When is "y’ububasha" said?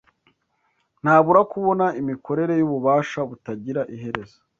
2.59-3.19